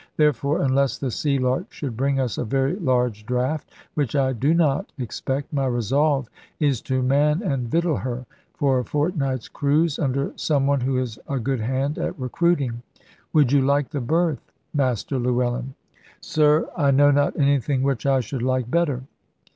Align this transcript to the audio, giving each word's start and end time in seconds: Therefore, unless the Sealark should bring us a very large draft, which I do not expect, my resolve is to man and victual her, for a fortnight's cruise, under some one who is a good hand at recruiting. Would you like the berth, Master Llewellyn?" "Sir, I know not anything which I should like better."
Therefore, 0.17 0.63
unless 0.63 0.97
the 0.97 1.11
Sealark 1.11 1.71
should 1.71 1.95
bring 1.95 2.19
us 2.19 2.39
a 2.39 2.43
very 2.43 2.75
large 2.77 3.23
draft, 3.23 3.69
which 3.93 4.15
I 4.15 4.33
do 4.33 4.51
not 4.55 4.91
expect, 4.97 5.53
my 5.53 5.67
resolve 5.67 6.27
is 6.59 6.81
to 6.89 7.03
man 7.03 7.43
and 7.43 7.69
victual 7.69 7.97
her, 7.97 8.25
for 8.55 8.79
a 8.79 8.83
fortnight's 8.83 9.47
cruise, 9.47 9.99
under 9.99 10.33
some 10.35 10.65
one 10.65 10.81
who 10.81 10.97
is 10.97 11.19
a 11.29 11.37
good 11.37 11.59
hand 11.61 11.99
at 11.99 12.19
recruiting. 12.19 12.81
Would 13.31 13.51
you 13.51 13.61
like 13.61 13.89
the 13.91 14.01
berth, 14.01 14.51
Master 14.73 15.19
Llewellyn?" 15.19 15.75
"Sir, 16.19 16.67
I 16.75 16.89
know 16.89 17.11
not 17.11 17.37
anything 17.39 17.83
which 17.83 18.07
I 18.07 18.21
should 18.21 18.41
like 18.41 18.71
better." 18.71 19.03